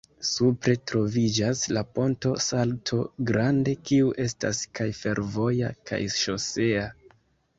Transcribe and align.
Supre 0.27 0.73
troviĝas 0.91 1.59
la 1.77 1.81
Ponto 1.97 2.31
Salto 2.45 2.97
Grande, 3.31 3.75
kiu 3.89 4.09
estas 4.25 4.61
kaj 4.79 4.89
fervoja 5.01 5.71
kaj 5.91 6.01
ŝosea. 6.17 6.89